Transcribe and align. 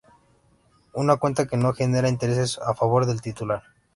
Una 0.93 1.17
cuenta 1.17 1.45
que 1.45 1.57
no 1.57 1.73
genera 1.73 2.09
intereses 2.09 2.57
a 2.57 2.73
favor 2.73 3.05
del 3.05 3.21
titular. 3.21 3.61